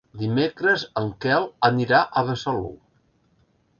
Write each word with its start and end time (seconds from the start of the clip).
Dimecres 0.19 0.85
en 1.01 1.11
Quel 1.25 1.45
anirà 1.71 1.99
a 2.01 2.25
Besalú. 2.31 2.73